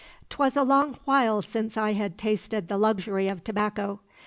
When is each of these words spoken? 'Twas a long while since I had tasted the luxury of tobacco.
'Twas 0.31 0.57
a 0.57 0.63
long 0.63 0.97
while 1.05 1.43
since 1.43 1.77
I 1.77 1.93
had 1.93 2.17
tasted 2.17 2.69
the 2.69 2.77
luxury 2.79 3.27
of 3.27 3.43
tobacco. 3.43 3.99